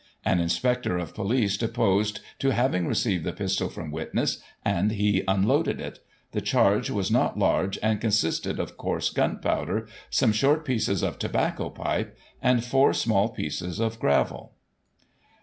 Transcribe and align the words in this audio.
An 0.25 0.39
Inspector 0.39 0.97
of 0.97 1.13
Police 1.13 1.57
deposed 1.57 2.21
to 2.39 2.49
having 2.49 2.87
re 2.87 2.95
ceived 2.95 3.21
the 3.23 3.33
pistol 3.33 3.69
from 3.69 3.91
witness, 3.91 4.39
and 4.65 4.91
he 4.93 5.23
unloaded 5.27 5.79
it; 5.79 5.99
the 6.31 6.41
charge 6.41 6.89
was 6.89 7.11
not 7.11 7.37
large, 7.37 7.77
and 7.83 8.01
consisted 8.01 8.59
of 8.59 8.77
coarse 8.77 9.11
gunpowder, 9.11 9.87
some 10.09 10.31
short 10.31 10.65
pieces 10.65 11.03
of 11.03 11.19
tobacco 11.19 11.69
pipe, 11.69 12.17
and 12.41 12.65
four 12.65 12.93
small 12.93 13.29
pieces 13.29 13.79
of 13.79 13.99
gravel. 13.99 14.53